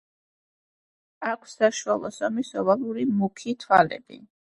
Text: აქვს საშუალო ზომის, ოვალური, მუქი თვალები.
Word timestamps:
აქვს 1.33 1.53
საშუალო 1.61 2.13
ზომის, 2.17 2.53
ოვალური, 2.65 3.09
მუქი 3.23 3.59
თვალები. 3.67 4.25